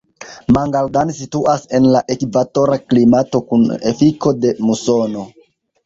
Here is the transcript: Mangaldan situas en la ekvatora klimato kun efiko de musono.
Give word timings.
Mangaldan 0.55 1.11
situas 1.17 1.67
en 1.81 1.85
la 1.97 2.03
ekvatora 2.17 2.81
klimato 2.87 3.45
kun 3.53 3.71
efiko 3.95 4.37
de 4.43 4.59
musono. 4.69 5.33